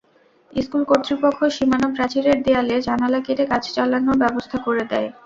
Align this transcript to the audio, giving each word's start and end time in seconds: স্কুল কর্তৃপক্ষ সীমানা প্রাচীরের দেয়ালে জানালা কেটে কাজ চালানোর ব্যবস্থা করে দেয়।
স্কুল 0.53 0.83
কর্তৃপক্ষ 0.85 1.39
সীমানা 1.55 1.87
প্রাচীরের 1.95 2.37
দেয়ালে 2.45 2.75
জানালা 2.87 3.19
কেটে 3.25 3.45
কাজ 3.51 3.63
চালানোর 3.75 4.17
ব্যবস্থা 4.23 4.57
করে 4.65 4.83
দেয়। 4.91 5.09